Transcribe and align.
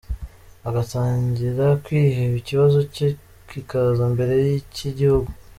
Agatangira 0.67 1.65
kwireba 1.83 2.35
ikibazo 2.41 2.79
cye 2.93 3.07
kikaza 3.49 4.03
mbere 4.13 4.33
y’icy’igihugu. 4.45 5.29